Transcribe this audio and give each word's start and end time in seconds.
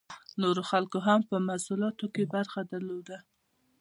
نورو 0.41 0.61
خلکو 0.71 0.99
هم 1.07 1.19
په 1.29 1.35
محصولاتو 1.47 2.05
کې 2.13 2.23
برخه 2.35 2.59
درلوده. 2.71 3.17